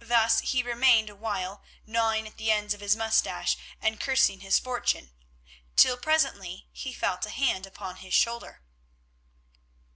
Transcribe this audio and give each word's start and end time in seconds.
Thus 0.00 0.40
he 0.40 0.62
remained 0.62 1.10
a 1.10 1.14
while 1.14 1.62
gnawing 1.84 2.26
at 2.26 2.38
the 2.38 2.50
ends 2.50 2.72
of 2.72 2.80
his 2.80 2.96
moustache 2.96 3.58
and 3.78 4.00
cursing 4.00 4.40
his 4.40 4.58
fortune, 4.58 5.10
till 5.76 5.98
presently 5.98 6.68
he 6.72 6.94
felt 6.94 7.26
a 7.26 7.28
hand 7.28 7.66
upon 7.66 7.96
his 7.96 8.14
shoulder. 8.14 8.62